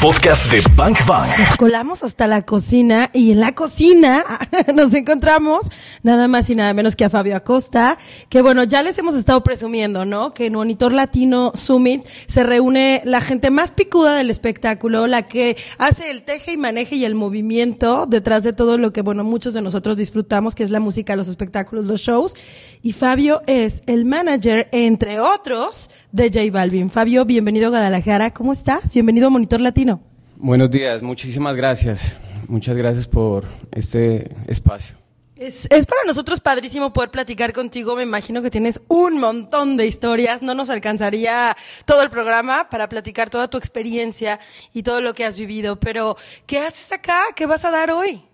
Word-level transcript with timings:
podcast 0.00 0.52
de 0.52 0.62
Bank 0.76 0.96
Bank. 1.06 1.26
Nos 1.38 1.56
colamos 1.56 2.04
hasta 2.04 2.28
la 2.28 2.42
cocina 2.42 3.10
y 3.12 3.32
en 3.32 3.40
la 3.40 3.54
cocina 3.54 4.24
nos 4.74 4.94
encontramos 4.94 5.70
nada 6.04 6.28
más 6.28 6.48
y 6.50 6.54
nada 6.54 6.72
menos 6.72 6.94
que 6.94 7.04
a 7.04 7.10
Fabio 7.10 7.34
Acosta, 7.34 7.98
que 8.28 8.40
bueno, 8.40 8.62
ya 8.62 8.84
les 8.84 8.96
hemos 8.98 9.16
estado 9.16 9.42
presumiendo, 9.42 10.04
¿no? 10.04 10.34
Que 10.34 10.46
en 10.46 10.54
Monitor 10.54 10.92
Latino 10.92 11.50
Summit 11.54 12.06
se 12.06 12.44
reúne 12.44 13.02
la 13.04 13.20
gente 13.20 13.50
más 13.50 13.72
picuda 13.72 14.14
del 14.14 14.30
espectáculo, 14.30 15.08
la 15.08 15.22
que 15.22 15.56
hace 15.78 16.10
el 16.12 16.22
teje 16.22 16.52
y 16.52 16.56
maneje 16.56 16.94
y 16.94 17.04
el 17.04 17.16
movimiento 17.16 18.06
detrás 18.06 18.44
de 18.44 18.52
todo 18.52 18.78
lo 18.78 18.92
que, 18.92 19.02
bueno, 19.02 19.24
muchos 19.24 19.52
de 19.52 19.62
nosotros 19.62 19.96
disfrutamos, 19.96 20.54
que 20.54 20.62
es 20.62 20.70
la 20.70 20.80
música, 20.80 21.16
los 21.16 21.28
espectáculos, 21.28 21.86
los 21.86 22.00
shows. 22.00 22.34
Y 22.82 22.92
Fabio 22.92 23.42
es 23.46 23.82
el 23.86 24.04
manager, 24.04 24.68
entre 24.70 25.18
otros, 25.18 25.90
de 26.12 26.30
J 26.32 26.52
Balvin. 26.52 26.88
Fabio, 26.88 27.24
bienvenido 27.24 27.66
a 27.66 27.70
Guadalajara. 27.70 28.32
¿Cómo 28.32 28.52
estás? 28.52 28.94
Bienvenido 28.94 29.26
a 29.26 29.30
Monitor 29.30 29.60
Latino. 29.60 29.87
Buenos 30.36 30.70
días, 30.70 31.02
muchísimas 31.02 31.56
gracias. 31.56 32.16
Muchas 32.48 32.76
gracias 32.76 33.06
por 33.06 33.44
este 33.72 34.34
espacio. 34.46 34.96
Es, 35.36 35.68
es, 35.70 35.86
para 35.86 36.02
nosotros 36.04 36.40
padrísimo 36.40 36.92
poder 36.92 37.10
platicar 37.10 37.52
contigo. 37.52 37.94
Me 37.94 38.02
imagino 38.02 38.42
que 38.42 38.50
tienes 38.50 38.80
un 38.88 39.20
montón 39.20 39.76
de 39.76 39.86
historias. 39.86 40.42
No 40.42 40.54
nos 40.54 40.68
alcanzaría 40.68 41.56
todo 41.84 42.02
el 42.02 42.10
programa 42.10 42.68
para 42.68 42.88
platicar 42.88 43.30
toda 43.30 43.48
tu 43.48 43.56
experiencia 43.56 44.40
y 44.74 44.82
todo 44.82 45.00
lo 45.00 45.14
que 45.14 45.24
has 45.24 45.38
vivido. 45.38 45.78
Pero, 45.78 46.16
¿qué 46.46 46.58
haces 46.58 46.90
acá? 46.90 47.20
¿Qué 47.36 47.46
vas 47.46 47.64
a 47.64 47.70
dar 47.70 47.92
hoy? 47.92 48.27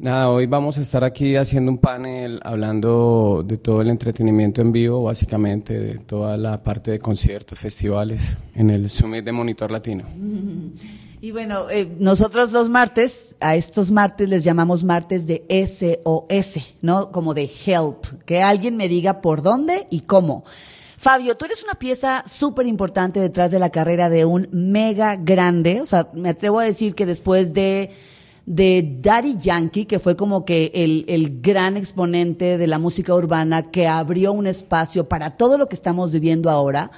Nada, 0.00 0.30
hoy 0.30 0.46
vamos 0.46 0.78
a 0.78 0.82
estar 0.82 1.02
aquí 1.02 1.34
haciendo 1.34 1.72
un 1.72 1.78
panel 1.78 2.38
hablando 2.44 3.42
de 3.44 3.58
todo 3.58 3.82
el 3.82 3.88
entretenimiento 3.88 4.60
en 4.60 4.70
vivo, 4.70 5.02
básicamente, 5.02 5.76
de 5.76 5.94
toda 5.98 6.36
la 6.36 6.56
parte 6.60 6.92
de 6.92 7.00
conciertos, 7.00 7.58
festivales, 7.58 8.36
en 8.54 8.70
el 8.70 8.90
Summit 8.90 9.24
de 9.24 9.32
Monitor 9.32 9.70
Latino. 9.72 10.04
Y 11.20 11.32
bueno, 11.32 11.68
eh, 11.68 11.96
nosotros 11.98 12.52
los 12.52 12.68
martes, 12.68 13.34
a 13.40 13.56
estos 13.56 13.90
martes 13.90 14.28
les 14.28 14.44
llamamos 14.44 14.84
martes 14.84 15.26
de 15.26 15.44
SOS, 15.50 16.76
¿no? 16.80 17.10
Como 17.10 17.34
de 17.34 17.50
help, 17.66 18.06
que 18.24 18.40
alguien 18.40 18.76
me 18.76 18.86
diga 18.86 19.20
por 19.20 19.42
dónde 19.42 19.88
y 19.90 20.02
cómo. 20.02 20.44
Fabio, 20.96 21.36
tú 21.36 21.46
eres 21.46 21.64
una 21.64 21.74
pieza 21.74 22.22
súper 22.24 22.68
importante 22.68 23.18
detrás 23.18 23.50
de 23.50 23.58
la 23.58 23.70
carrera 23.70 24.08
de 24.08 24.26
un 24.26 24.48
mega 24.52 25.16
grande, 25.16 25.80
o 25.80 25.86
sea, 25.86 26.08
me 26.12 26.28
atrevo 26.28 26.60
a 26.60 26.64
decir 26.64 26.94
que 26.94 27.04
después 27.04 27.52
de 27.52 27.90
de 28.48 28.96
Daddy 29.02 29.36
Yankee, 29.36 29.84
que 29.84 29.98
fue 29.98 30.16
como 30.16 30.46
que 30.46 30.72
el, 30.74 31.04
el, 31.06 31.42
gran 31.42 31.76
exponente 31.76 32.56
de 32.56 32.66
la 32.66 32.78
música 32.78 33.14
urbana 33.14 33.70
que 33.70 33.86
abrió 33.86 34.32
un 34.32 34.46
espacio 34.46 35.06
para 35.06 35.36
todo 35.36 35.58
lo 35.58 35.66
que 35.66 35.74
estamos 35.74 36.12
viviendo 36.12 36.48
ahora, 36.48 36.90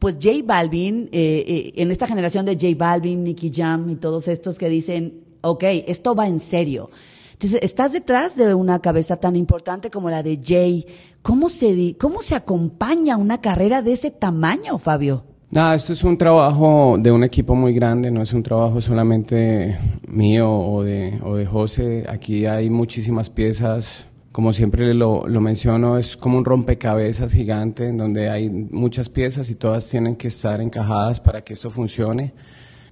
pues 0.00 0.18
J 0.20 0.38
Balvin, 0.44 1.08
eh, 1.12 1.44
eh, 1.46 1.72
en 1.76 1.92
esta 1.92 2.08
generación 2.08 2.44
de 2.44 2.54
J 2.54 2.74
Balvin, 2.76 3.22
Nicky 3.22 3.52
Jam 3.54 3.88
y 3.88 3.94
todos 3.94 4.26
estos 4.26 4.58
que 4.58 4.68
dicen, 4.68 5.20
ok, 5.42 5.62
esto 5.86 6.16
va 6.16 6.26
en 6.26 6.40
serio. 6.40 6.90
Entonces, 7.34 7.60
estás 7.62 7.92
detrás 7.92 8.34
de 8.34 8.54
una 8.54 8.80
cabeza 8.80 9.16
tan 9.16 9.36
importante 9.36 9.92
como 9.92 10.10
la 10.10 10.24
de 10.24 10.40
Jay. 10.44 10.86
¿Cómo 11.22 11.48
se, 11.48 11.96
cómo 12.00 12.20
se 12.20 12.34
acompaña 12.34 13.16
una 13.16 13.40
carrera 13.40 13.80
de 13.80 13.92
ese 13.92 14.10
tamaño, 14.10 14.78
Fabio? 14.78 15.35
Nada, 15.48 15.76
esto 15.76 15.92
es 15.92 16.02
un 16.02 16.18
trabajo 16.18 16.96
de 16.98 17.12
un 17.12 17.22
equipo 17.22 17.54
muy 17.54 17.72
grande, 17.72 18.10
no 18.10 18.20
es 18.20 18.32
un 18.32 18.42
trabajo 18.42 18.80
solamente 18.80 19.78
mío 20.08 20.50
o 20.50 20.82
de, 20.82 21.20
o 21.22 21.36
José. 21.48 22.04
Aquí 22.08 22.46
hay 22.46 22.68
muchísimas 22.68 23.30
piezas, 23.30 24.08
como 24.32 24.52
siempre 24.52 24.92
lo, 24.92 25.28
lo 25.28 25.40
menciono, 25.40 25.98
es 25.98 26.16
como 26.16 26.36
un 26.36 26.44
rompecabezas 26.44 27.32
gigante 27.32 27.88
en 27.88 27.96
donde 27.96 28.28
hay 28.28 28.50
muchas 28.50 29.08
piezas 29.08 29.48
y 29.48 29.54
todas 29.54 29.88
tienen 29.88 30.16
que 30.16 30.28
estar 30.28 30.60
encajadas 30.60 31.20
para 31.20 31.42
que 31.42 31.52
esto 31.52 31.70
funcione. 31.70 32.34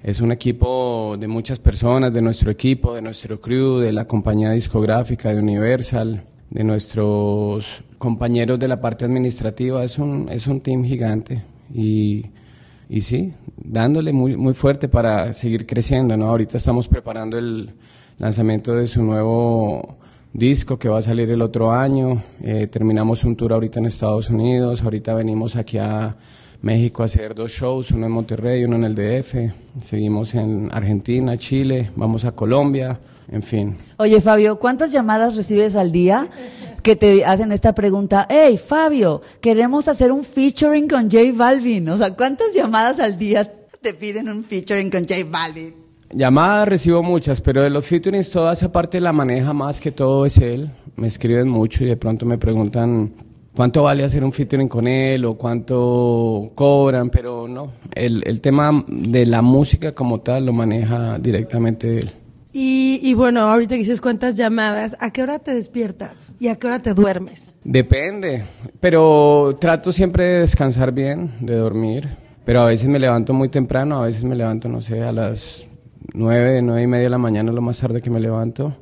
Es 0.05 0.21
un 0.21 0.31
equipo 0.31 1.17
de 1.19 1.27
muchas 1.27 1.59
personas, 1.59 2.13
de 2.13 2.23
nuestro 2.23 2.53
equipo, 2.53 2.95
de 2.95 3.03
nuestro 3.03 3.41
crew, 3.41 3.79
de 3.79 3.93
la 3.93 4.07
compañía 4.07 4.53
discográfica, 4.53 5.35
de 5.35 5.41
Universal, 5.41 6.23
de 6.51 6.63
nuestros 6.63 7.83
compañeros 7.99 8.61
de 8.61 8.69
la 8.69 8.81
parte 8.81 9.05
administrativa. 9.05 9.83
Es 9.83 9.99
un, 9.99 10.29
es 10.31 10.47
un 10.47 10.61
team 10.61 10.85
gigante 10.85 11.43
y 11.75 12.27
y 12.89 13.01
sí, 13.01 13.33
dándole 13.57 14.13
muy, 14.13 14.37
muy 14.37 14.55
fuerte 14.55 14.89
para 14.89 15.33
seguir 15.33 15.67
creciendo, 15.67 16.17
¿no? 16.17 16.29
Ahorita 16.29 16.59
estamos 16.59 16.89
preparando 16.89 17.39
el 17.39 17.71
lanzamiento 18.19 18.75
de 18.75 18.87
su 18.87 19.03
nuevo 19.03 19.97
disco 20.33 20.79
que 20.79 20.89
va 20.89 20.99
a 20.99 21.03
salir 21.03 21.31
el 21.31 21.43
otro 21.43 21.73
año, 21.73 22.23
eh, 22.43 22.67
terminamos 22.67 23.25
un 23.25 23.37
tour 23.37 23.53
ahorita 23.53 23.79
en 23.79 23.87
Estados 23.87 24.31
Unidos, 24.31 24.83
ahorita 24.83 25.15
venimos 25.15 25.57
aquí 25.57 25.79
a 25.79 26.17
México 26.61 27.03
a 27.03 27.07
hacer 27.07 27.35
dos 27.35 27.53
shows, 27.53 27.91
uno 27.93 28.07
en 28.07 28.13
Monterrey, 28.13 28.65
uno 28.65 28.77
en 28.77 28.85
el 28.85 28.95
DF, 28.95 29.53
seguimos 29.81 30.35
en 30.35 30.71
Argentina, 30.73 31.37
Chile, 31.37 31.91
vamos 31.95 32.25
a 32.25 32.33
Colombia, 32.33 32.99
en 33.31 33.43
fin. 33.43 33.77
Oye 33.97 34.21
Fabio, 34.21 34.59
¿cuántas 34.59 34.93
llamadas 34.93 35.37
recibes 35.37 35.77
al 35.77 35.93
día 35.93 36.29
que 36.83 36.97
te 36.97 37.25
hacen 37.25 37.53
esta 37.53 37.75
pregunta? 37.75 38.27
Hey 38.29 38.57
Fabio, 38.59 39.23
queremos 39.41 39.89
hacer 39.89 40.13
un 40.13 40.25
featuring 40.25 40.89
con 40.89 41.11
J 41.11 41.33
Balvin. 41.35 41.89
O 41.89 41.97
sea, 41.97 42.15
¿cuántas 42.15 42.55
llamadas 42.55 43.01
al 43.01 43.19
día 43.19 43.51
te 43.81 43.95
piden 43.95 44.29
un 44.29 44.45
featuring 44.45 44.91
con 44.91 45.01
J 45.01 45.17
Balvin? 45.29 45.75
Llamadas 46.13 46.69
recibo 46.69 47.03
muchas, 47.03 47.41
pero 47.41 47.63
de 47.63 47.71
los 47.71 47.85
featurings 47.85 48.31
toda 48.31 48.53
esa 48.53 48.71
parte 48.71 49.01
la 49.01 49.13
maneja 49.13 49.53
más 49.53 49.81
que 49.81 49.91
todo 49.91 50.27
es 50.27 50.39
él. 50.39 50.71
Me 50.97 51.09
escriben 51.09 51.49
mucho 51.49 51.83
y 51.83 51.89
de 51.89 51.97
pronto 51.97 52.25
me 52.25 52.39
preguntan 52.39 53.13
cuánto 53.55 53.83
vale 53.83 54.05
hacer 54.05 54.23
un 54.23 54.33
featuring 54.33 54.69
con 54.69 54.87
él 54.87 55.25
o 55.25 55.35
cuánto 55.35 56.53
cobran, 56.55 57.11
pero 57.11 57.49
no, 57.49 57.73
el, 57.95 58.23
el 58.27 58.41
tema 58.41 58.85
de 58.87 59.27
la 59.27 59.43
música 59.43 59.93
como 59.93 60.21
tal 60.21 60.47
lo 60.47 60.53
maneja 60.53 61.19
directamente 61.19 61.99
él. 61.99 62.11
Y, 62.57 63.01
y, 63.03 63.15
bueno, 63.15 63.41
ahorita 63.41 63.75
que 63.75 63.81
dices 63.81 64.01
cuántas 64.01 64.37
llamadas, 64.37 64.97
¿a 65.01 65.11
qué 65.11 65.25
hora 65.25 65.41
te 65.41 65.53
despiertas 65.53 66.37
y 66.39 66.47
a 66.47 66.55
qué 66.55 66.69
hora 66.69 66.79
te 66.79 66.95
duermes? 66.95 67.53
Depende, 67.65 68.45
pero 68.79 69.59
trato 69.61 69.91
siempre 69.91 70.25
de 70.25 70.41
descansar 70.43 70.93
bien, 70.93 71.33
de 71.41 71.57
dormir, 71.57 72.09
pero 72.45 72.63
a 72.63 72.67
veces 72.67 72.89
me 72.89 73.01
levanto 73.01 73.35
muy 73.35 73.49
temprano, 73.49 74.01
a 74.01 74.07
veces 74.07 74.23
me 74.23 74.37
levanto, 74.37 74.69
no 74.69 74.83
sé, 74.83 75.03
a 75.03 75.11
las 75.11 75.67
nueve, 76.13 76.63
nueve 76.63 76.83
y 76.83 76.87
media 76.87 77.03
de 77.03 77.11
la 77.11 77.19
mañana, 77.19 77.51
lo 77.51 77.61
más 77.61 77.81
tarde 77.81 78.01
que 78.01 78.09
me 78.09 78.21
levanto, 78.21 78.77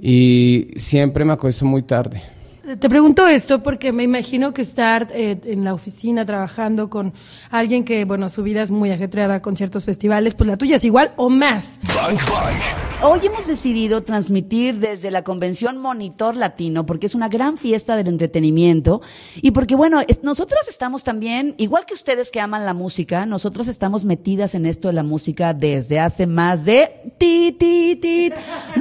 y 0.00 0.68
siempre 0.78 1.26
me 1.26 1.34
acuesto 1.34 1.66
muy 1.66 1.82
tarde. 1.82 2.22
Te 2.62 2.88
pregunto 2.88 3.26
esto 3.26 3.60
porque 3.60 3.90
me 3.90 4.04
imagino 4.04 4.54
que 4.54 4.62
estar 4.62 5.08
eh, 5.12 5.40
en 5.46 5.64
la 5.64 5.74
oficina 5.74 6.24
trabajando 6.24 6.88
con 6.88 7.12
alguien 7.50 7.84
que, 7.84 8.04
bueno, 8.04 8.28
su 8.28 8.44
vida 8.44 8.62
es 8.62 8.70
muy 8.70 8.92
ajetreada 8.92 9.42
con 9.42 9.56
ciertos 9.56 9.84
festivales, 9.84 10.36
pues 10.36 10.46
la 10.46 10.56
tuya 10.56 10.76
es 10.76 10.84
igual 10.84 11.12
o 11.16 11.28
más. 11.28 11.80
Bank 11.82 12.20
Bank. 12.30 12.92
Hoy 13.04 13.18
hemos 13.24 13.48
decidido 13.48 14.04
transmitir 14.04 14.76
desde 14.76 15.10
la 15.10 15.24
convención 15.24 15.76
Monitor 15.76 16.36
Latino 16.36 16.86
porque 16.86 17.06
es 17.06 17.16
una 17.16 17.28
gran 17.28 17.56
fiesta 17.56 17.96
del 17.96 18.06
entretenimiento 18.06 19.02
y 19.34 19.50
porque, 19.50 19.74
bueno, 19.74 20.00
es, 20.06 20.22
nosotros 20.22 20.60
estamos 20.68 21.02
también, 21.02 21.56
igual 21.58 21.84
que 21.84 21.94
ustedes 21.94 22.30
que 22.30 22.40
aman 22.40 22.64
la 22.64 22.74
música, 22.74 23.26
nosotros 23.26 23.66
estamos 23.66 24.04
metidas 24.04 24.54
en 24.54 24.66
esto 24.66 24.86
de 24.86 24.94
la 24.94 25.02
música 25.02 25.52
desde 25.52 25.98
hace 25.98 26.28
más 26.28 26.64
de 26.64 27.12
ti, 27.18 27.56
ti, 27.58 27.96
ti. 27.96 28.32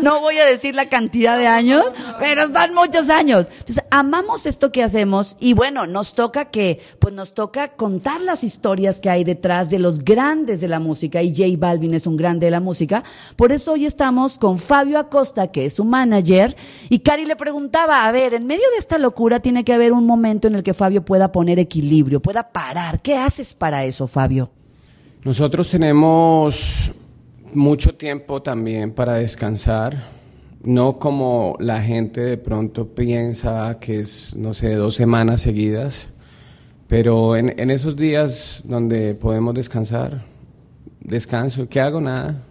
No 0.03 0.21
voy 0.21 0.37
a 0.37 0.45
decir 0.45 0.75
la 0.75 0.87
cantidad 0.87 1.35
de 1.35 1.47
años, 1.47 1.83
pero 2.19 2.43
son 2.43 2.75
muchos 2.75 3.09
años. 3.09 3.47
Amamos 3.89 4.45
esto 4.45 4.71
que 4.71 4.83
hacemos 4.83 5.37
y 5.39 5.53
bueno, 5.53 5.87
nos 5.87 6.13
toca 6.13 6.45
que, 6.45 6.79
pues 6.99 7.13
nos 7.13 7.33
toca 7.33 7.69
contar 7.75 8.21
las 8.21 8.43
historias 8.43 8.99
que 8.99 9.09
hay 9.09 9.23
detrás 9.23 9.69
de 9.69 9.79
los 9.79 10.03
grandes 10.03 10.61
de 10.61 10.67
la 10.67 10.79
música 10.79 11.21
y 11.21 11.35
J 11.35 11.57
Balvin 11.57 11.93
es 11.93 12.07
un 12.07 12.17
grande 12.17 12.47
de 12.47 12.51
la 12.51 12.59
música. 12.59 13.03
Por 13.35 13.51
eso 13.51 13.73
hoy 13.73 13.85
estamos 13.85 14.37
con 14.37 14.57
Fabio 14.57 14.99
Acosta, 14.99 15.51
que 15.51 15.65
es 15.65 15.73
su 15.73 15.85
manager, 15.85 16.55
y 16.89 16.99
Cari 16.99 17.25
le 17.25 17.35
preguntaba, 17.35 18.05
a 18.05 18.11
ver, 18.11 18.33
en 18.33 18.45
medio 18.45 18.69
de 18.71 18.77
esta 18.77 18.97
locura 18.97 19.39
tiene 19.39 19.63
que 19.63 19.73
haber 19.73 19.93
un 19.93 20.05
momento 20.05 20.47
en 20.47 20.55
el 20.55 20.63
que 20.63 20.73
Fabio 20.73 21.03
pueda 21.03 21.31
poner 21.31 21.59
equilibrio, 21.59 22.21
pueda 22.21 22.49
parar. 22.51 23.01
¿Qué 23.01 23.17
haces 23.17 23.53
para 23.53 23.85
eso, 23.85 24.07
Fabio? 24.07 24.51
Nosotros 25.23 25.69
tenemos 25.69 26.91
mucho 27.53 27.95
tiempo 27.95 28.41
también 28.41 28.91
para 28.91 29.15
descansar, 29.15 30.20
no 30.63 30.99
como 30.99 31.55
la 31.59 31.81
gente 31.81 32.21
de 32.21 32.37
pronto 32.37 32.87
piensa 32.87 33.77
que 33.79 33.99
es, 33.99 34.35
no 34.35 34.53
sé, 34.53 34.75
dos 34.75 34.95
semanas 34.95 35.41
seguidas, 35.41 36.07
pero 36.87 37.35
en, 37.35 37.59
en 37.59 37.71
esos 37.71 37.95
días 37.95 38.61
donde 38.63 39.15
podemos 39.15 39.55
descansar, 39.55 40.23
descanso, 40.99 41.67
¿qué 41.67 41.81
hago? 41.81 42.01
Nada. 42.01 42.43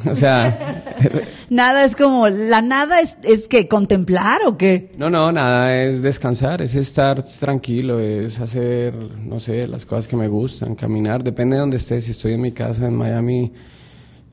O 0.10 0.14
sea, 0.14 0.82
nada 1.50 1.84
es 1.84 1.94
como, 1.94 2.30
la 2.30 2.62
nada 2.62 3.00
es, 3.00 3.18
es 3.22 3.48
que 3.48 3.68
contemplar 3.68 4.40
o 4.46 4.56
qué? 4.56 4.92
No, 4.96 5.10
no, 5.10 5.30
nada 5.30 5.76
es 5.76 6.00
descansar, 6.00 6.62
es 6.62 6.74
estar 6.74 7.22
tranquilo, 7.22 8.00
es 8.00 8.40
hacer, 8.40 8.94
no 8.94 9.40
sé, 9.40 9.66
las 9.66 9.84
cosas 9.84 10.08
que 10.08 10.16
me 10.16 10.26
gustan, 10.26 10.74
caminar, 10.74 11.22
depende 11.22 11.56
de 11.56 11.60
donde 11.60 11.76
esté, 11.76 12.00
si 12.00 12.12
estoy 12.12 12.32
en 12.32 12.40
mi 12.40 12.52
casa 12.52 12.86
en 12.86 12.94
Miami, 12.94 13.52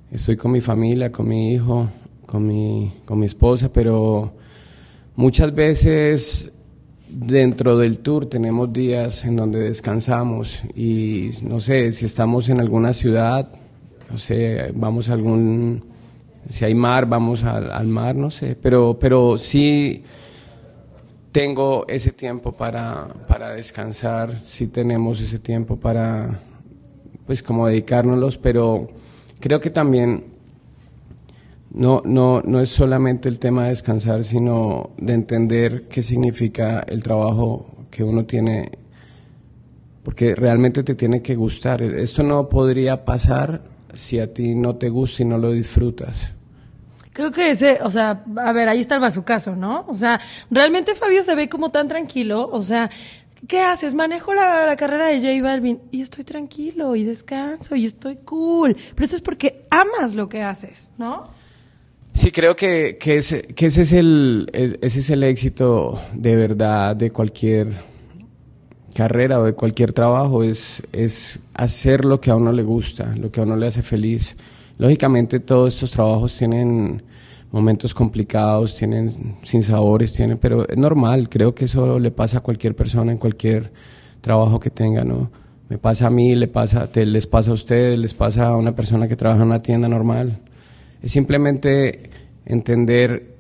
estoy 0.09 0.38
con 0.38 0.51
mi 0.51 0.62
familia, 0.62 1.12
con 1.12 1.27
mi 1.27 1.51
hijo, 1.51 1.89
con 2.27 2.45
mi, 2.45 2.94
con 3.06 3.18
mi 3.18 3.25
esposa, 3.25 3.71
pero 3.74 4.33
muchas 5.15 5.56
veces 5.56 6.51
dentro 7.09 7.77
del 7.77 8.00
tour 8.00 8.27
tenemos 8.27 8.71
días 8.71 9.24
en 9.24 9.38
donde 9.38 9.62
descansamos 9.62 10.62
y 10.75 11.31
no 11.41 11.59
sé, 11.62 11.91
si 11.94 12.06
estamos 12.06 12.50
en 12.50 12.59
alguna 12.59 12.94
ciudad, 12.94 13.50
no 14.12 14.18
sé, 14.18 14.71
vamos 14.75 15.09
a 15.09 15.13
algún, 15.13 15.85
si 16.50 16.65
hay 16.65 16.75
mar, 16.75 17.07
vamos 17.07 17.44
al, 17.44 17.71
al 17.71 17.88
mar, 17.88 18.15
no 18.15 18.29
sé, 18.29 18.57
pero, 18.62 19.00
pero 19.00 19.38
sí 19.38 20.03
tengo 21.31 21.85
ese 21.88 22.12
tiempo 22.12 22.51
para, 22.51 23.07
para 23.27 23.51
descansar, 23.51 24.38
sí 24.38 24.68
tenemos 24.68 25.21
ese 25.21 25.39
tiempo 25.39 25.77
para, 25.77 26.41
pues 27.25 27.41
como 27.41 27.68
dedicárnoslos, 27.68 28.38
pero 28.38 28.89
creo 29.39 29.62
que 29.62 29.69
también 29.69 30.37
no, 31.71 32.01
no, 32.05 32.41
no 32.41 32.59
es 32.61 32.69
solamente 32.69 33.29
el 33.29 33.39
tema 33.39 33.63
de 33.63 33.69
descansar, 33.69 34.23
sino 34.23 34.91
de 34.97 35.13
entender 35.13 35.87
qué 35.87 36.01
significa 36.01 36.83
el 36.87 37.03
trabajo 37.03 37.67
que 37.91 38.03
uno 38.03 38.25
tiene, 38.25 38.71
porque 40.03 40.35
realmente 40.35 40.83
te 40.83 40.95
tiene 40.95 41.21
que 41.21 41.35
gustar. 41.35 41.81
Esto 41.81 42.23
no 42.23 42.47
podría 42.47 43.03
pasar 43.03 43.61
si 43.93 44.19
a 44.19 44.33
ti 44.33 44.55
no 44.55 44.75
te 44.75 44.89
gusta 44.89 45.23
y 45.23 45.25
no 45.25 45.37
lo 45.37 45.51
disfrutas. 45.51 46.31
Creo 47.13 47.31
que 47.31 47.51
ese, 47.51 47.79
o 47.81 47.89
sea, 47.89 48.23
a 48.37 48.51
ver, 48.51 48.69
ahí 48.69 48.79
está 48.79 48.95
el 48.95 49.01
bazucazo, 49.01 49.55
¿no? 49.55 49.85
O 49.87 49.95
sea, 49.95 50.21
realmente 50.51 50.93
Fabio 50.93 51.23
se 51.23 51.33
ve 51.33 51.49
como 51.49 51.71
tan 51.71 51.87
tranquilo, 51.87 52.47
o 52.51 52.61
sea, 52.61 52.91
¿qué 53.47 53.59
haces? 53.59 53.95
Manejo 53.95 54.35
la, 54.35 54.67
la 54.67 54.75
carrera 54.75 55.07
de 55.07 55.17
J 55.19 55.41
Balvin 55.41 55.81
y 55.91 56.01
estoy 56.01 56.23
tranquilo 56.23 56.95
y 56.95 57.03
descanso 57.03 57.75
y 57.75 57.85
estoy 57.85 58.17
cool. 58.17 58.75
Pero 58.93 59.05
eso 59.05 59.15
es 59.15 59.21
porque 59.21 59.65
amas 59.71 60.13
lo 60.13 60.29
que 60.29 60.43
haces, 60.43 60.91
¿no? 60.99 61.37
Sí, 62.17 62.31
creo 62.31 62.55
que, 62.55 62.97
que, 62.99 63.17
ese, 63.17 63.43
que 63.43 63.67
ese, 63.67 63.83
es 63.83 63.93
el, 63.93 64.49
ese 64.51 65.01
es 65.01 65.09
el 65.11 65.21
éxito 65.21 66.01
de 66.13 66.35
verdad 66.35 66.95
de 66.95 67.11
cualquier 67.11 67.67
carrera 68.95 69.39
o 69.39 69.43
de 69.43 69.53
cualquier 69.53 69.93
trabajo, 69.93 70.41
es, 70.41 70.81
es 70.93 71.37
hacer 71.53 72.05
lo 72.05 72.19
que 72.19 72.31
a 72.31 72.35
uno 72.35 72.51
le 72.51 72.63
gusta, 72.63 73.15
lo 73.15 73.31
que 73.31 73.39
a 73.39 73.43
uno 73.43 73.55
le 73.55 73.67
hace 73.67 73.83
feliz. 73.83 74.35
Lógicamente 74.79 75.39
todos 75.39 75.75
estos 75.75 75.91
trabajos 75.91 76.35
tienen 76.35 77.03
momentos 77.51 77.93
complicados, 77.93 78.75
tienen 78.75 79.37
sinsabores, 79.43 80.11
tienen, 80.11 80.39
pero 80.39 80.67
es 80.67 80.75
normal, 80.75 81.29
creo 81.29 81.53
que 81.53 81.65
eso 81.65 81.99
le 81.99 82.09
pasa 82.09 82.39
a 82.39 82.41
cualquier 82.41 82.75
persona 82.75 83.11
en 83.11 83.19
cualquier 83.19 83.71
trabajo 84.21 84.59
que 84.59 84.71
tenga, 84.71 85.03
¿no? 85.03 85.29
Me 85.69 85.77
pasa 85.77 86.07
a 86.07 86.09
mí, 86.09 86.33
le 86.33 86.47
pasa, 86.47 86.87
te, 86.87 87.05
les 87.05 87.27
pasa 87.27 87.51
a 87.51 87.53
ustedes, 87.53 87.99
les 87.99 88.15
pasa 88.15 88.47
a 88.47 88.57
una 88.57 88.75
persona 88.75 89.07
que 89.07 89.15
trabaja 89.15 89.43
en 89.43 89.49
una 89.49 89.61
tienda 89.61 89.87
normal. 89.87 90.39
Es 91.01 91.11
simplemente 91.11 92.09
entender 92.45 93.35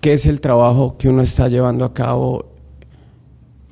qué 0.00 0.12
es 0.12 0.26
el 0.26 0.40
trabajo 0.40 0.96
que 0.98 1.08
uno 1.08 1.22
está 1.22 1.48
llevando 1.48 1.84
a 1.84 1.94
cabo 1.94 2.46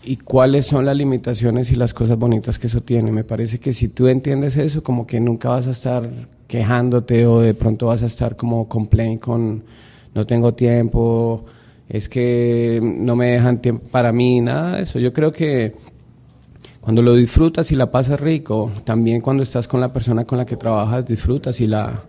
y 0.04 0.16
cuáles 0.18 0.66
son 0.66 0.84
las 0.84 0.96
limitaciones 0.96 1.72
y 1.72 1.76
las 1.76 1.92
cosas 1.92 2.16
bonitas 2.16 2.58
que 2.58 2.68
eso 2.68 2.80
tiene. 2.80 3.10
Me 3.10 3.24
parece 3.24 3.58
que 3.58 3.72
si 3.72 3.88
tú 3.88 4.06
entiendes 4.06 4.56
eso, 4.56 4.82
como 4.82 5.06
que 5.06 5.20
nunca 5.20 5.48
vas 5.48 5.66
a 5.66 5.72
estar 5.72 6.08
quejándote 6.46 7.26
o 7.26 7.40
de 7.40 7.54
pronto 7.54 7.86
vas 7.86 8.02
a 8.02 8.06
estar 8.06 8.36
como 8.36 8.68
complain 8.68 9.18
con 9.18 9.64
no 10.14 10.26
tengo 10.26 10.54
tiempo, 10.54 11.44
es 11.88 12.08
que 12.08 12.80
no 12.82 13.16
me 13.16 13.32
dejan 13.32 13.60
tiempo 13.60 13.88
para 13.90 14.12
mí, 14.12 14.40
nada 14.40 14.76
de 14.76 14.84
eso. 14.84 14.98
Yo 14.98 15.12
creo 15.12 15.32
que 15.32 15.74
cuando 16.80 17.02
lo 17.02 17.14
disfrutas 17.14 17.72
y 17.72 17.76
la 17.76 17.90
pasas 17.90 18.20
rico, 18.20 18.70
también 18.84 19.20
cuando 19.20 19.42
estás 19.42 19.66
con 19.66 19.80
la 19.80 19.92
persona 19.92 20.24
con 20.24 20.38
la 20.38 20.46
que 20.46 20.56
trabajas, 20.56 21.04
disfrutas 21.04 21.60
y 21.60 21.66
la, 21.66 22.04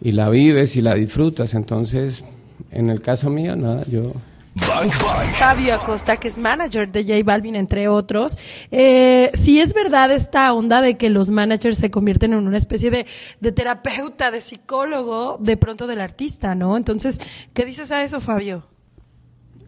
y 0.00 0.12
la 0.12 0.28
vives 0.28 0.76
y 0.76 0.82
la 0.82 0.94
disfrutas. 0.94 1.54
Entonces, 1.54 2.22
en 2.70 2.90
el 2.90 3.00
caso 3.00 3.30
mío, 3.30 3.56
nada, 3.56 3.84
yo 3.90 4.12
Bank 4.54 4.92
Bank. 5.02 5.34
Fabio 5.34 5.74
Acosta, 5.74 6.16
que 6.16 6.28
es 6.28 6.36
manager 6.36 6.90
de 6.90 7.04
J 7.04 7.22
Balvin, 7.24 7.54
entre 7.54 7.86
otros. 7.88 8.36
Eh, 8.70 9.30
si 9.34 9.60
es 9.60 9.74
verdad 9.74 10.10
esta 10.10 10.52
onda 10.52 10.82
de 10.82 10.96
que 10.96 11.08
los 11.08 11.30
managers 11.30 11.78
se 11.78 11.90
convierten 11.90 12.32
en 12.32 12.46
una 12.46 12.56
especie 12.56 12.90
de, 12.90 13.06
de 13.40 13.52
terapeuta, 13.52 14.30
de 14.30 14.40
psicólogo, 14.40 15.38
de 15.40 15.56
pronto 15.56 15.86
del 15.86 16.00
artista, 16.00 16.54
¿no? 16.54 16.76
Entonces, 16.76 17.20
¿qué 17.54 17.64
dices 17.64 17.92
a 17.92 18.02
eso, 18.02 18.20
Fabio? 18.20 18.64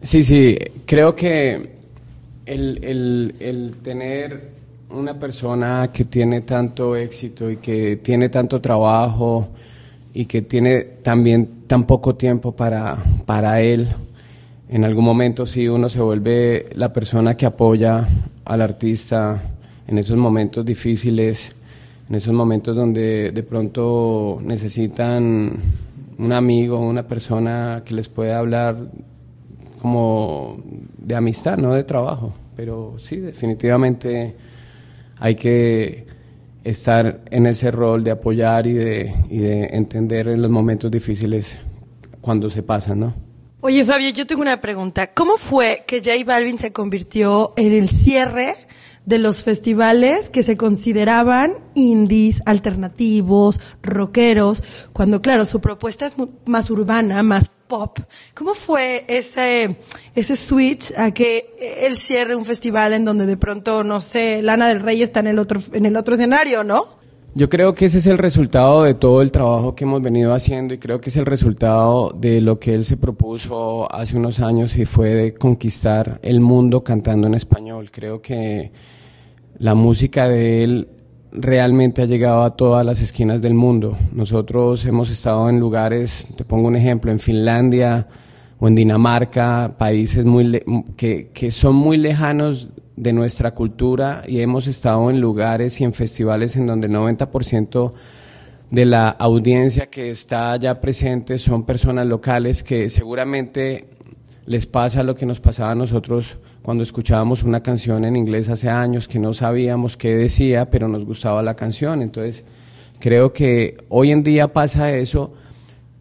Sí, 0.01 0.21
sí, 0.21 0.57
creo 0.85 1.15
que 1.15 1.77
el, 2.45 2.83
el, 2.83 3.35
el 3.39 3.75
tener 3.81 4.51
una 4.89 5.17
persona 5.17 5.89
que 5.93 6.03
tiene 6.03 6.41
tanto 6.41 6.95
éxito 6.97 7.49
y 7.49 7.57
que 7.57 7.95
tiene 8.03 8.27
tanto 8.27 8.59
trabajo 8.59 9.47
y 10.13 10.25
que 10.25 10.41
tiene 10.41 10.81
también 10.83 11.63
tan 11.67 11.85
poco 11.85 12.15
tiempo 12.15 12.51
para, 12.51 12.97
para 13.25 13.61
él, 13.61 13.87
en 14.69 14.85
algún 14.85 15.05
momento 15.05 15.45
sí 15.45 15.67
uno 15.67 15.89
se 15.89 16.01
vuelve 16.01 16.67
la 16.75 16.93
persona 16.93 17.35
que 17.35 17.45
apoya 17.45 18.07
al 18.45 18.61
artista 18.61 19.41
en 19.87 19.97
esos 19.97 20.17
momentos 20.17 20.65
difíciles, 20.65 21.55
en 22.09 22.15
esos 22.15 22.33
momentos 22.33 22.75
donde 22.75 23.31
de 23.31 23.43
pronto 23.43 24.39
necesitan 24.43 25.53
un 26.17 26.31
amigo, 26.31 26.79
una 26.79 27.07
persona 27.07 27.81
que 27.85 27.95
les 27.95 28.09
pueda 28.09 28.39
hablar 28.39 28.77
como 29.81 30.57
de 30.97 31.15
amistad, 31.15 31.57
no 31.57 31.73
de 31.73 31.83
trabajo. 31.83 32.33
Pero 32.55 32.95
sí, 32.97 33.17
definitivamente 33.17 34.35
hay 35.19 35.35
que 35.35 36.05
estar 36.63 37.21
en 37.29 37.45
ese 37.45 37.71
rol 37.71 38.03
de 38.03 38.11
apoyar 38.11 38.67
y 38.67 38.73
de, 38.73 39.13
y 39.29 39.39
de 39.39 39.65
entender 39.73 40.27
en 40.27 40.41
los 40.41 40.51
momentos 40.51 40.89
difíciles 40.89 41.59
cuando 42.21 42.49
se 42.49 42.63
pasan, 42.63 42.99
¿no? 42.99 43.13
Oye, 43.61 43.85
Fabio, 43.85 44.09
yo 44.09 44.27
tengo 44.27 44.41
una 44.41 44.59
pregunta. 44.59 45.07
¿Cómo 45.13 45.37
fue 45.37 45.83
que 45.87 45.99
J 45.99 46.11
Balvin 46.25 46.57
se 46.57 46.73
convirtió 46.73 47.53
en 47.55 47.71
el 47.71 47.89
cierre 47.89 48.55
de 49.05 49.17
los 49.17 49.43
festivales 49.43 50.29
que 50.29 50.43
se 50.43 50.57
consideraban 50.57 51.55
indies, 51.73 52.41
alternativos, 52.45 53.59
rockeros, 53.81 54.63
cuando 54.93 55.21
claro, 55.21 55.45
su 55.45 55.59
propuesta 55.59 56.05
es 56.05 56.15
más 56.45 56.69
urbana, 56.69 57.23
más 57.23 57.51
pop. 57.67 57.99
¿Cómo 58.33 58.53
fue 58.53 59.05
ese, 59.07 59.77
ese 60.15 60.35
switch 60.35 60.93
a 60.97 61.11
que 61.11 61.55
él 61.81 61.97
cierre 61.97 62.35
un 62.35 62.45
festival 62.45 62.93
en 62.93 63.05
donde 63.05 63.25
de 63.25 63.37
pronto, 63.37 63.83
no 63.83 63.99
sé, 63.99 64.41
Lana 64.41 64.67
del 64.67 64.79
Rey 64.79 65.01
está 65.01 65.19
en 65.19 65.27
el 65.27 65.39
otro, 65.39 65.59
en 65.73 65.85
el 65.85 65.97
otro 65.97 66.15
escenario, 66.15 66.63
¿no? 66.63 67.03
Yo 67.35 67.49
creo 67.49 67.73
que 67.73 67.85
ese 67.85 67.97
es 67.97 68.05
el 68.05 68.19
resultado 68.19 68.83
de 68.83 68.93
todo 68.93 69.23
el 69.23 69.31
trabajo 69.31 69.73
que 69.73 69.85
hemos 69.85 70.03
venido 70.03 70.35
haciendo 70.35 70.75
y 70.75 70.77
creo 70.77 71.01
que 71.01 71.09
es 71.09 71.17
el 71.17 71.25
resultado 71.25 72.11
de 72.15 72.41
lo 72.41 72.59
que 72.59 72.75
él 72.75 72.85
se 72.85 72.95
propuso 72.95 73.91
hace 73.91 74.15
unos 74.17 74.39
años 74.39 74.77
y 74.77 74.85
fue 74.85 75.15
de 75.15 75.33
conquistar 75.33 76.19
el 76.21 76.41
mundo 76.41 76.83
cantando 76.83 77.25
en 77.25 77.33
español. 77.33 77.89
Creo 77.89 78.21
que 78.21 78.71
la 79.57 79.75
música 79.75 80.27
de 80.27 80.63
él 80.63 80.87
realmente 81.31 82.01
ha 82.01 82.05
llegado 82.05 82.43
a 82.43 82.55
todas 82.55 82.85
las 82.85 83.01
esquinas 83.01 83.41
del 83.41 83.53
mundo. 83.53 83.97
Nosotros 84.11 84.85
hemos 84.85 85.09
estado 85.09 85.49
en 85.49 85.59
lugares, 85.59 86.27
te 86.35 86.45
pongo 86.45 86.67
un 86.67 86.75
ejemplo, 86.75 87.11
en 87.11 87.19
Finlandia 87.19 88.07
o 88.59 88.67
en 88.67 88.75
Dinamarca, 88.75 89.75
países 89.77 90.25
muy 90.25 90.61
que, 90.95 91.29
que 91.33 91.51
son 91.51 91.75
muy 91.75 91.97
lejanos 91.97 92.69
de 92.95 93.13
nuestra 93.13 93.55
cultura 93.55 94.23
y 94.27 94.41
hemos 94.41 94.67
estado 94.67 95.09
en 95.09 95.19
lugares 95.19 95.81
y 95.81 95.83
en 95.83 95.93
festivales 95.93 96.55
en 96.55 96.67
donde 96.67 96.87
el 96.87 96.93
90% 96.93 97.91
de 98.69 98.85
la 98.85 99.09
audiencia 99.09 99.87
que 99.89 100.09
está 100.09 100.51
allá 100.51 100.79
presente 100.79 101.37
son 101.37 101.63
personas 101.63 102.05
locales 102.05 102.63
que 102.63 102.89
seguramente 102.89 103.89
les 104.45 104.65
pasa 104.65 105.03
lo 105.03 105.15
que 105.15 105.25
nos 105.25 105.39
pasaba 105.39 105.71
a 105.71 105.75
nosotros 105.75 106.37
cuando 106.63 106.81
escuchábamos 106.81 107.43
una 107.43 107.61
canción 107.61 108.05
en 108.05 108.15
inglés 108.15 108.47
hace 108.47 108.69
años 108.69 109.09
que 109.09 109.19
no 109.19 109.33
sabíamos 109.33 109.97
qué 109.97 110.15
decía, 110.15 110.71
pero 110.71 110.87
nos 110.87 111.05
gustaba 111.05 111.43
la 111.43 111.55
canción. 111.55 112.01
Entonces, 112.01 112.45
creo 112.99 113.33
que 113.33 113.77
hoy 113.89 114.11
en 114.11 114.23
día 114.23 114.53
pasa 114.53 114.95
eso. 114.95 115.33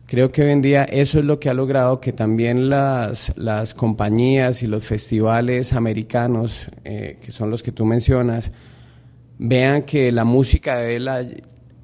Creo 0.07 0.31
que 0.31 0.42
hoy 0.42 0.52
en 0.52 0.62
día 0.62 0.85
eso 0.85 1.19
es 1.19 1.25
lo 1.25 1.40
que 1.40 1.50
ha 1.50 1.54
logrado 1.54 2.00
que 2.00 2.12
también 2.12 2.71
las, 2.71 3.33
las 3.37 3.75
compañías 3.75 4.62
y 4.62 4.69
los 4.69 4.85
festivales 4.85 5.73
americanos, 5.73 6.66
eh, 6.85 7.19
que 7.21 7.33
son 7.33 7.50
los 7.50 7.62
que 7.64 7.73
tú 7.73 7.85
mencionas, 7.85 8.52
vean 9.38 9.83
que 9.83 10.12
la 10.12 10.25
música 10.25 10.76
de 10.76 10.97
él 10.97 11.09
ha 11.09 11.26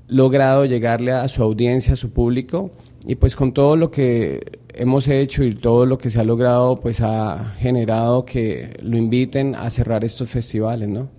logrado 0.06 0.66
llegarle 0.66 1.10
a 1.10 1.28
su 1.28 1.42
audiencia, 1.42 1.94
a 1.94 1.96
su 1.96 2.10
público, 2.12 2.70
y 3.06 3.16
pues 3.16 3.34
con 3.34 3.52
todo 3.52 3.76
lo 3.76 3.90
que 3.90 4.60
hemos 4.78 5.08
hecho 5.08 5.44
y 5.44 5.54
todo 5.54 5.86
lo 5.86 5.98
que 5.98 6.10
se 6.10 6.20
ha 6.20 6.24
logrado, 6.24 6.76
pues 6.80 7.00
ha 7.00 7.54
generado 7.58 8.24
que 8.24 8.76
lo 8.82 8.96
inviten 8.96 9.54
a 9.54 9.68
cerrar 9.70 10.04
estos 10.04 10.30
festivales, 10.30 10.88
¿no? 10.88 11.17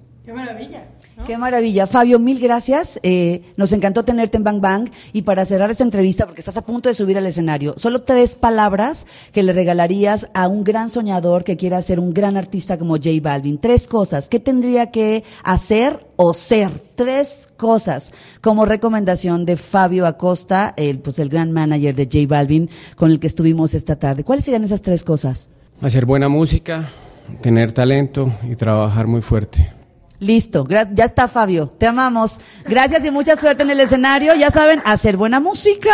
Qué 1.29 1.37
maravilla. 1.37 1.85
Fabio, 1.85 2.17
mil 2.17 2.39
gracias. 2.39 2.99
Eh, 3.03 3.43
nos 3.55 3.71
encantó 3.71 4.03
tenerte 4.03 4.37
en 4.37 4.43
Bang 4.43 4.61
Bang. 4.61 4.89
Y 5.13 5.21
para 5.21 5.45
cerrar 5.45 5.69
esta 5.69 5.83
entrevista, 5.83 6.25
porque 6.25 6.41
estás 6.41 6.57
a 6.57 6.65
punto 6.65 6.89
de 6.89 6.95
subir 6.95 7.19
al 7.19 7.25
escenario, 7.27 7.75
solo 7.77 8.01
tres 8.01 8.33
palabras 8.35 9.05
que 9.31 9.43
le 9.43 9.53
regalarías 9.53 10.27
a 10.33 10.47
un 10.47 10.63
gran 10.63 10.89
soñador 10.89 11.43
que 11.43 11.55
quiera 11.55 11.83
ser 11.83 11.99
un 11.99 12.15
gran 12.15 12.35
artista 12.35 12.79
como 12.79 12.95
J 12.95 13.09
Balvin. 13.21 13.59
Tres 13.59 13.87
cosas. 13.87 14.27
¿Qué 14.27 14.39
tendría 14.39 14.89
que 14.89 15.23
hacer 15.43 16.03
o 16.15 16.33
ser? 16.33 16.71
Tres 16.95 17.47
cosas 17.57 18.11
como 18.41 18.65
recomendación 18.65 19.45
de 19.45 19.55
Fabio 19.55 20.07
Acosta, 20.07 20.73
el, 20.77 20.97
pues 20.97 21.19
el 21.19 21.29
gran 21.29 21.51
manager 21.51 21.93
de 21.93 22.05
J 22.05 22.25
Balvin, 22.27 22.71
con 22.95 23.11
el 23.11 23.19
que 23.19 23.27
estuvimos 23.27 23.75
esta 23.75 23.97
tarde. 23.97 24.23
¿Cuáles 24.23 24.45
serían 24.45 24.63
esas 24.63 24.81
tres 24.81 25.03
cosas? 25.03 25.51
Hacer 25.79 26.07
buena 26.07 26.27
música, 26.27 26.89
tener 27.41 27.71
talento 27.71 28.33
y 28.49 28.55
trabajar 28.55 29.05
muy 29.05 29.21
fuerte. 29.21 29.78
Listo, 30.19 30.67
ya 30.67 31.05
está 31.05 31.27
Fabio, 31.29 31.69
te 31.77 31.87
amamos. 31.87 32.39
Gracias 32.65 33.05
y 33.05 33.11
mucha 33.11 33.37
suerte 33.37 33.63
en 33.63 33.69
el 33.69 33.79
escenario. 33.79 34.35
Ya 34.35 34.51
saben, 34.51 34.81
hacer 34.85 35.15
buena 35.15 35.39
música, 35.39 35.93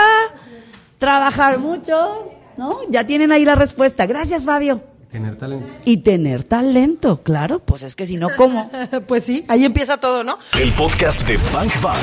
trabajar 0.97 1.59
mucho, 1.59 2.31
¿no? 2.57 2.79
Ya 2.89 3.05
tienen 3.05 3.31
ahí 3.31 3.45
la 3.45 3.55
respuesta. 3.55 4.07
Gracias, 4.07 4.45
Fabio. 4.45 4.94
Tener 5.15 5.37
talento. 5.37 5.65
Y 5.85 5.97
tener 6.03 6.43
talento, 6.43 7.23
claro, 7.23 7.59
pues 7.59 7.83
es 7.83 7.95
que 7.95 8.05
si 8.05 8.17
no, 8.17 8.27
¿cómo? 8.35 8.69
Pues 9.07 9.23
sí, 9.23 9.45
ahí 9.47 9.63
empieza 9.63 9.95
todo, 9.97 10.25
¿no? 10.25 10.37
El 10.59 10.73
podcast 10.73 11.25
de 11.25 11.37
Bank 11.53 11.71
Bank. 11.81 11.97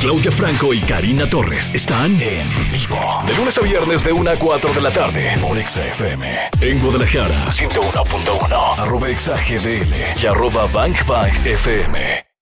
Claudia 0.00 0.32
Franco 0.32 0.72
y 0.72 0.80
Karina 0.80 1.28
Torres 1.28 1.70
están 1.74 2.18
en 2.22 2.48
vivo. 2.72 3.22
De 3.26 3.36
lunes 3.36 3.58
a 3.58 3.60
viernes 3.60 4.02
de 4.02 4.12
1 4.14 4.30
a 4.30 4.36
4 4.36 4.72
de 4.72 4.80
la 4.80 4.90
tarde 4.90 5.38
por 5.42 5.58
Exa 5.58 5.86
FM. 5.88 6.26
En 6.62 6.78
Guadalajara, 6.80 7.34
101.1. 7.50 8.78
Arroba 8.78 9.10
Exa 9.10 9.36
GDL 9.36 10.22
y 10.22 10.26
arroba 10.26 10.66
Bank 10.72 11.06
Bank 11.06 11.34
FM. 11.44 12.33